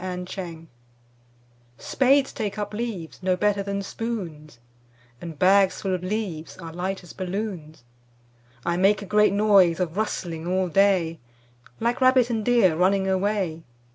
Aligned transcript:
5 0.01 0.21
Autoplay 0.25 0.65
Spades 1.77 2.33
take 2.33 2.57
up 2.57 2.73
leaves 2.73 3.21
No 3.21 3.35
better 3.37 3.61
than 3.61 3.83
spoons, 3.83 4.57
And 5.21 5.37
bags 5.37 5.79
full 5.83 5.93
of 5.93 6.01
leaves 6.01 6.57
Are 6.57 6.73
light 6.73 7.03
as 7.03 7.13
balloons. 7.13 7.83
I 8.65 8.77
make 8.77 9.03
a 9.03 9.05
great 9.05 9.31
noise 9.31 9.79
Of 9.79 9.95
rustling 9.97 10.47
all 10.47 10.69
day 10.69 11.19
Like 11.79 12.01
rabbit 12.01 12.31
and 12.31 12.43
deer 12.43 12.75
Running 12.75 13.07
away. 13.07 13.61